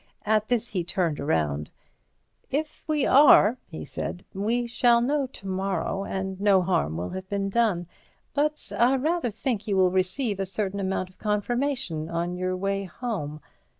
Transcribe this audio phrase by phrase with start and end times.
[0.25, 1.69] At this he turned round:
[2.49, 7.29] "If we are," he said, "we shall know to morrow, and no harm will have
[7.29, 7.85] been done.
[8.33, 12.85] But I rather think you will receive a certain amount of confirmation on your way
[12.85, 13.41] home.